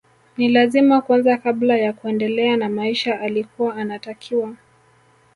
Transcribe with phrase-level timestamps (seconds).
[0.37, 4.55] Ni lazima kwanza kabla ya kuendelea na maisha alikuwa anatakiwa